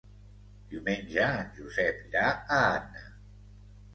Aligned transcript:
Diumenge 0.71 1.27
en 1.41 1.51
Josep 1.59 2.01
irà 2.07 2.25
a 2.57 2.57
Anna. 2.69 3.07